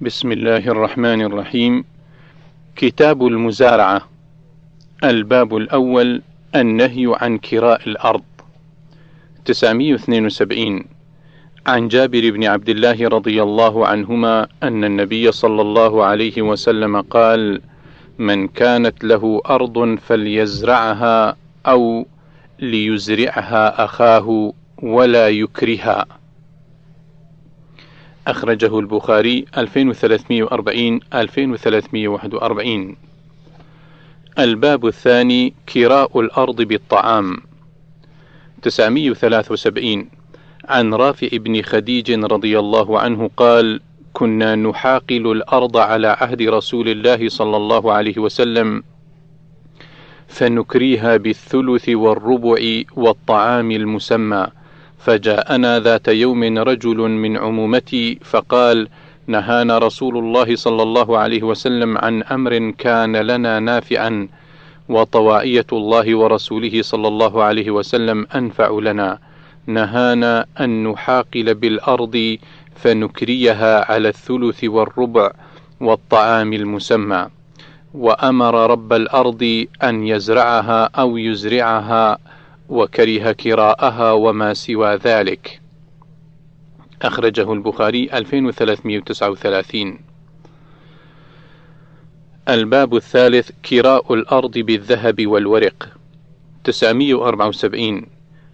بسم 0.00 0.32
الله 0.32 0.58
الرحمن 0.58 1.22
الرحيم. 1.22 1.84
كتاب 2.76 3.26
المزارعة. 3.26 4.08
الباب 5.04 5.56
الأول 5.56 6.22
النهي 6.54 7.16
عن 7.20 7.38
كراء 7.38 7.88
الأرض. 7.88 8.22
972 9.44 10.84
عن 11.66 11.88
جابر 11.88 12.30
بن 12.30 12.44
عبد 12.44 12.68
الله 12.68 13.08
رضي 13.08 13.42
الله 13.42 13.86
عنهما 13.86 14.46
أن 14.62 14.84
النبي 14.84 15.32
صلى 15.32 15.62
الله 15.62 16.04
عليه 16.04 16.42
وسلم 16.42 17.00
قال: 17.00 17.60
من 18.18 18.48
كانت 18.48 19.04
له 19.04 19.42
أرض 19.46 19.98
فليزرعها 19.98 21.36
أو 21.66 22.06
ليزرعها 22.60 23.84
أخاه 23.84 24.52
ولا 24.82 25.28
يكرها. 25.28 26.17
أخرجه 28.28 28.78
البخاري 28.78 29.44
2340 29.56 31.00
2341 31.14 32.96
الباب 34.38 34.86
الثاني 34.86 35.54
كراء 35.74 36.20
الأرض 36.20 36.62
بالطعام. 36.62 37.36
973 38.62 40.08
عن 40.64 40.94
رافع 40.94 41.28
بن 41.32 41.62
خديج 41.62 42.12
رضي 42.12 42.58
الله 42.58 42.98
عنه 43.00 43.30
قال 43.36 43.80
كنا 44.12 44.54
نحاقل 44.54 45.32
الأرض 45.32 45.76
على 45.76 46.06
عهد 46.08 46.42
رسول 46.42 46.88
الله 46.88 47.28
صلى 47.28 47.56
الله 47.56 47.92
عليه 47.92 48.18
وسلم 48.18 48.82
فنكريها 50.28 51.16
بالثلث 51.16 51.88
والربع 51.88 52.82
والطعام 52.96 53.70
المسمى. 53.70 54.46
فجاءنا 54.98 55.80
ذات 55.80 56.08
يوم 56.08 56.58
رجل 56.58 56.96
من 56.96 57.36
عمومتي 57.36 58.18
فقال 58.24 58.88
نهانا 59.26 59.78
رسول 59.78 60.18
الله 60.18 60.56
صلى 60.56 60.82
الله 60.82 61.18
عليه 61.18 61.42
وسلم 61.42 61.98
عن 61.98 62.22
أمر 62.22 62.70
كان 62.78 63.16
لنا 63.16 63.60
نافعا 63.60 64.28
وطوائيه 64.88 65.66
الله 65.72 66.16
ورسوله 66.16 66.82
صلى 66.82 67.08
الله 67.08 67.42
عليه 67.42 67.70
وسلم 67.70 68.26
أنفع 68.34 68.78
لنا. 68.82 69.18
نهانا 69.66 70.46
أن 70.60 70.84
نحاقل 70.84 71.54
بالأرض 71.54 72.38
فنكريها 72.76 73.92
على 73.92 74.08
الثلث 74.08 74.64
والربع 74.64 75.30
والطعام 75.80 76.52
المسمى. 76.52 77.26
وأمر 77.94 78.70
رب 78.70 78.92
الأرض 78.92 79.66
أن 79.82 80.06
يزرعها 80.06 80.84
أو 80.84 81.16
يزرعها 81.16 82.18
وكره 82.68 83.32
كراءها 83.32 84.12
وما 84.12 84.54
سوى 84.54 84.94
ذلك. 84.94 85.60
أخرجه 87.02 87.52
البخاري 87.52 88.10
2339 88.12 89.98
الباب 92.48 92.96
الثالث 92.96 93.50
كراء 93.70 94.14
الأرض 94.14 94.58
بالذهب 94.58 95.26
والورق. 95.26 95.88
974 96.64 98.06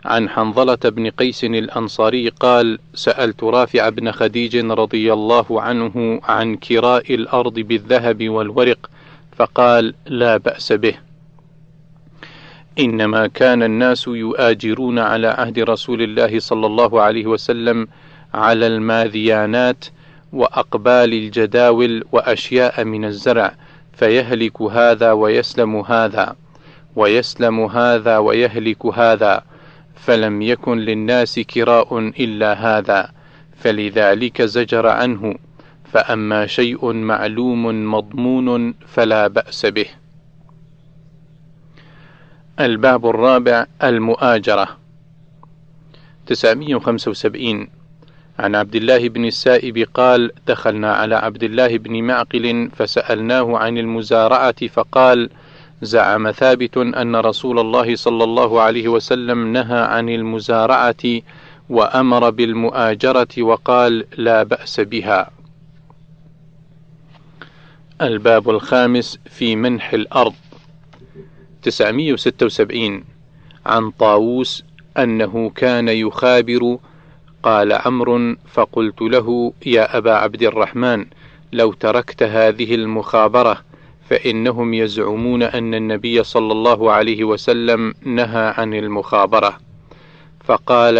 عن 0.05 0.29
حنظلة 0.29 0.79
بن 0.85 1.11
قيس 1.11 1.45
الأنصاري 1.45 2.29
قال: 2.29 2.79
سألت 2.95 3.45
رافع 3.45 3.89
بن 3.89 4.13
خديج 4.13 4.57
رضي 4.57 5.13
الله 5.13 5.61
عنه 5.63 6.21
عن 6.23 6.57
كراء 6.57 7.15
الأرض 7.15 7.55
بالذهب 7.55 8.29
والورق، 8.29 8.91
فقال: 9.37 9.95
لا 10.07 10.37
بأس 10.37 10.73
به. 10.73 10.95
إنما 12.79 13.27
كان 13.27 13.63
الناس 13.63 14.09
يؤاجرون 14.09 14.99
على 14.99 15.27
عهد 15.27 15.59
رسول 15.59 16.03
الله 16.03 16.39
صلى 16.39 16.67
الله 16.67 17.03
عليه 17.03 17.27
وسلم 17.27 17.89
على 18.35 18.67
الماذيانات 18.67 19.85
وأقبال 20.33 21.13
الجداول 21.13 22.05
وأشياء 22.13 22.85
من 22.85 23.05
الزرع 23.05 23.55
فيهلك 23.93 24.63
هذا 24.63 25.13
ويسلم 25.13 25.77
هذا 25.77 26.37
ويسلم 26.97 27.61
هذا 27.61 28.19
ويهلك 28.19 28.87
هذا 28.87 29.43
فلم 29.95 30.43
يكن 30.43 30.79
للناس 30.79 31.41
كراء 31.41 31.99
إلا 31.99 32.53
هذا 32.53 33.11
فلذلك 33.57 34.43
زجر 34.43 34.87
عنه 34.87 35.35
فأما 35.93 36.47
شيء 36.47 36.93
معلوم 36.93 37.95
مضمون 37.95 38.75
فلا 38.87 39.27
بأس 39.27 39.67
به. 39.67 39.87
الباب 42.61 43.07
الرابع 43.07 43.67
المؤاجرة. 43.83 44.69
975 46.27 47.69
عن 48.39 48.55
عبد 48.55 48.75
الله 48.75 49.09
بن 49.09 49.25
السائب 49.25 49.89
قال 49.95 50.31
دخلنا 50.47 50.93
على 50.95 51.15
عبد 51.15 51.43
الله 51.43 51.79
بن 51.79 52.03
معقل 52.03 52.71
فسألناه 52.77 53.59
عن 53.59 53.79
المزارعة 53.79 54.67
فقال 54.67 55.31
زعم 55.83 56.31
ثابت 56.31 56.77
أن 56.77 57.17
رسول 57.17 57.59
الله 57.59 57.97
صلى 57.97 58.25
الله 58.25 58.61
عليه 58.61 58.89
وسلم 58.89 59.53
نهى 59.53 59.81
عن 59.81 60.09
المزارعة 60.09 61.21
وأمر 61.69 62.31
بالمؤاجرة 62.31 63.29
وقال 63.39 64.07
لا 64.17 64.43
بأس 64.43 64.81
بها 64.81 65.31
الباب 68.03 68.51
الخامس 68.51 69.19
في 69.31 69.57
منح 69.57 69.93
الأرض. 69.93 70.35
976 71.65 73.05
عن 73.67 73.91
طاووس 73.91 74.65
أنه 74.99 75.51
كان 75.51 75.89
يخابر 75.89 76.79
قال 77.43 77.73
عمرو 77.73 78.37
فقلت 78.53 79.03
له 79.03 79.53
يا 79.67 79.99
أبا 79.99 80.15
عبد 80.15 80.43
الرحمن 80.43 81.07
لو 81.53 81.73
تركت 81.73 82.23
هذه 82.23 82.75
المخابرة 82.75 83.59
فإنهم 84.09 84.75
يزعمون 84.75 85.43
أن 85.43 85.75
النبي 85.75 86.25
صلى 86.25 86.53
الله 86.53 86.93
عليه 86.93 87.25
وسلم 87.25 87.95
نهى 88.05 88.55
عن 88.57 88.75
المخابرة. 88.75 89.59
فقال 90.45 90.99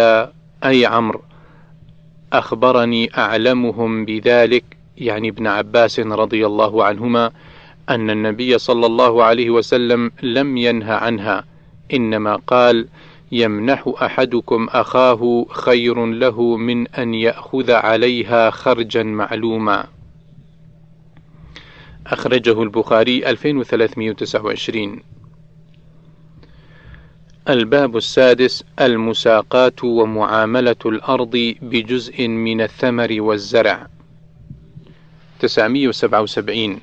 أي 0.65 0.85
عمرو 0.85 1.21
أخبرني 2.33 3.17
أعلمهم 3.17 4.05
بذلك 4.05 4.63
يعني 4.97 5.29
ابن 5.29 5.47
عباس 5.47 5.99
رضي 5.99 6.45
الله 6.45 6.83
عنهما 6.83 7.31
أن 7.89 8.09
النبي 8.09 8.57
صلى 8.57 8.85
الله 8.85 9.23
عليه 9.23 9.49
وسلم 9.49 10.11
لم 10.23 10.57
ينه 10.57 10.93
عنها 10.93 11.45
إنما 11.93 12.35
قال 12.35 12.87
يمنح 13.31 13.93
أحدكم 14.01 14.67
أخاه 14.69 15.45
خير 15.49 16.05
له 16.05 16.57
من 16.57 16.87
أن 16.87 17.13
يأخذ 17.13 17.71
عليها 17.71 18.49
خرجا 18.49 19.03
معلوما. 19.03 19.87
أخرجه 22.07 22.63
البخاري 22.63 23.29
2329 23.29 24.99
الباب 27.49 27.97
السادس 27.97 28.63
المساقات 28.81 29.83
ومعاملة 29.83 30.75
الأرض 30.85 31.55
بجزء 31.61 32.27
من 32.27 32.61
الثمر 32.61 33.21
والزرع. 33.21 33.87
977 35.39 36.79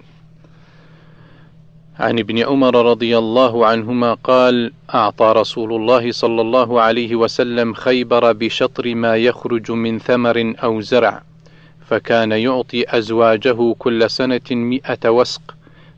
عن 2.03 2.19
ابن 2.19 2.39
عمر 2.39 2.91
رضي 2.91 3.19
الله 3.19 3.67
عنهما 3.67 4.15
قال 4.15 4.73
أعطى 4.95 5.33
رسول 5.37 5.73
الله 5.75 6.13
صلى 6.13 6.41
الله 6.41 6.81
عليه 6.81 7.17
وسلم 7.17 7.75
خيبر 7.75 8.33
بشطر 8.33 8.95
ما 8.95 9.17
يخرج 9.17 9.71
من 9.71 9.99
ثمر 9.99 10.55
أو 10.65 10.81
زرع 10.81 11.23
فكان 11.87 12.33
يعطي 12.33 12.99
أزواجه 12.99 13.75
كل 13.79 14.11
سنة 14.11 14.51
مئة 14.51 15.09
وسق 15.09 15.55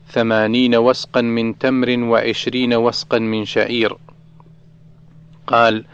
ثمانين 0.09 0.75
وسقا 0.75 1.21
من 1.21 1.57
تمر 1.57 1.99
وعشرين 1.99 2.73
وسقا 2.73 3.19
من 3.19 3.45
شعير. 3.45 3.97
قال 5.47 5.85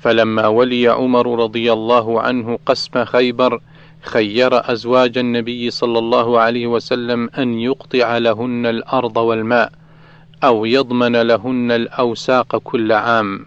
فلما 0.00 0.46
ولي 0.46 0.88
عمر 0.88 1.42
رضي 1.42 1.72
الله 1.72 2.20
عنه 2.20 2.58
قسم 2.66 3.04
خيبر 3.04 3.60
خير 4.02 4.72
أزواج 4.72 5.18
النبي 5.18 5.70
صلى 5.70 5.98
الله 5.98 6.40
عليه 6.40 6.66
وسلم 6.66 7.30
أن 7.38 7.58
يقطع 7.58 8.18
لهن 8.18 8.66
الأرض 8.66 9.16
والماء 9.16 9.72
أو 10.44 10.64
يضمن 10.64 11.16
لهن 11.16 11.70
الأوساق 11.70 12.56
كل 12.56 12.92
عام. 12.92 13.46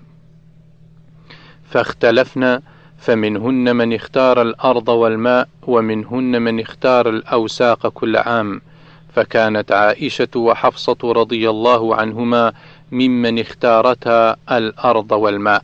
فاختلفنا 1.69 2.61
فمنهن 2.97 3.75
من 3.75 3.93
اختار 3.93 4.41
الأرض 4.41 4.89
والماء 4.89 5.47
ومنهن 5.67 6.41
من 6.41 6.59
اختار 6.59 7.09
الأوساق 7.09 7.87
كل 7.87 8.17
عام. 8.17 8.61
فكانت 9.13 9.71
عائشة 9.71 10.27
وحفصة 10.35 10.97
رضي 11.03 11.49
الله 11.49 11.95
عنهما 11.95 12.53
ممن 12.91 13.39
اختارتا 13.39 14.35
الأرض 14.51 15.11
والماء. 15.11 15.63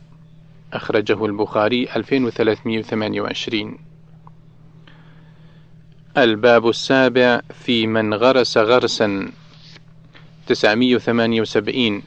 أخرجه 0.72 1.24
البخاري 1.24 1.88
2328 1.96 3.89
الباب 6.18 6.68
السابع 6.68 7.40
في 7.64 7.86
من 7.86 8.14
غرس 8.14 8.58
غرسا. 8.58 9.32
978 10.46 12.02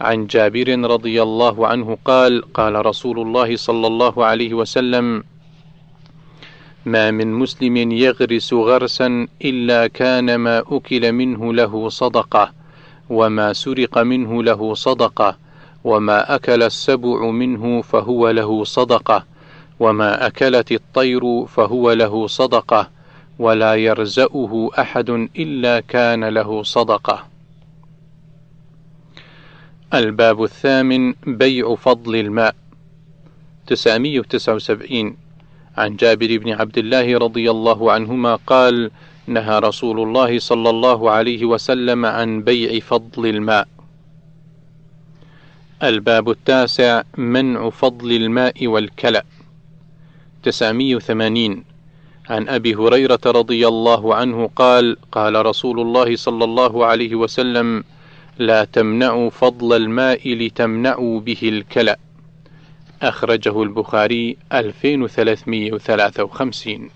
عن 0.00 0.26
جابر 0.26 0.78
رضي 0.90 1.22
الله 1.22 1.66
عنه 1.66 1.98
قال 2.04 2.52
قال 2.54 2.86
رسول 2.86 3.20
الله 3.20 3.56
صلى 3.56 3.86
الله 3.86 4.24
عليه 4.24 4.54
وسلم 4.54 5.24
ما 6.84 7.10
من 7.10 7.32
مسلم 7.32 7.76
يغرس 7.92 8.52
غرسا 8.52 9.26
إلا 9.44 9.86
كان 9.86 10.34
ما 10.34 10.62
أكل 10.70 11.12
منه 11.12 11.54
له 11.54 11.88
صدقة 11.88 12.52
وما 13.10 13.52
سرق 13.52 13.98
منه 13.98 14.42
له 14.42 14.74
صدقة 14.74 15.36
وما 15.84 16.34
أكل 16.34 16.62
السبع 16.62 17.30
منه 17.30 17.82
فهو 17.82 18.30
له 18.30 18.64
صدقة 18.64 19.24
وما 19.80 20.26
أكلت 20.26 20.72
الطير 20.72 21.46
فهو 21.46 21.92
له 21.92 22.26
صدقة 22.26 23.01
ولا 23.42 23.74
يرزأه 23.74 24.70
أحد 24.78 25.10
إلا 25.36 25.80
كان 25.80 26.24
له 26.24 26.62
صدقة. 26.62 27.26
الباب 29.94 30.44
الثامن 30.44 31.14
بيع 31.26 31.74
فضل 31.74 32.16
الماء. 32.16 32.54
979 33.66 35.16
عن 35.76 35.96
جابر 35.96 36.38
بن 36.38 36.52
عبد 36.52 36.78
الله 36.78 37.18
رضي 37.18 37.50
الله 37.50 37.92
عنهما 37.92 38.34
قال 38.46 38.90
نهى 39.26 39.58
رسول 39.58 40.00
الله 40.00 40.38
صلى 40.38 40.70
الله 40.70 41.10
عليه 41.10 41.44
وسلم 41.44 42.06
عن 42.06 42.42
بيع 42.42 42.80
فضل 42.80 43.26
الماء. 43.26 43.68
الباب 45.82 46.30
التاسع 46.30 47.02
منع 47.18 47.70
فضل 47.70 48.12
الماء 48.12 48.66
والكلأ. 48.66 49.24
980 50.42 51.71
عن 52.32 52.48
أبي 52.48 52.74
هريرة 52.74 53.20
رضي 53.26 53.68
الله 53.68 54.14
عنه 54.14 54.50
قال 54.56 54.96
قال 55.12 55.46
رسول 55.46 55.80
الله 55.80 56.16
صلى 56.16 56.44
الله 56.44 56.86
عليه 56.86 57.14
وسلم 57.14 57.84
لا 58.38 58.64
تمنعوا 58.64 59.30
فضل 59.30 59.76
الماء 59.76 60.34
لتمنعوا 60.34 61.20
به 61.20 61.38
الكلأ. 61.42 61.98
أخرجه 63.02 63.62
البخاري 63.62 64.36
2353 64.52 66.90